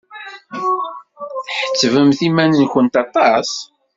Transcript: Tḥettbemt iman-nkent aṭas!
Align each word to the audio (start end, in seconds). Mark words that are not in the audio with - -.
Tḥettbemt 1.59 2.19
iman-nkent 2.27 2.95
aṭas! 3.03 3.49